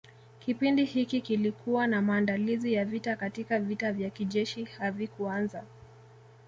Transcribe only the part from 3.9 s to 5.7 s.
vya kijeshi havikuanza